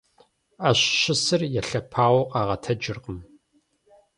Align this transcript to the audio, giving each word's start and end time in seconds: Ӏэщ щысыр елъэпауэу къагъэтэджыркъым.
Ӏэщ 0.61 0.79
щысыр 0.99 1.41
елъэпауэу 1.59 2.29
къагъэтэджыркъым. 2.31 3.19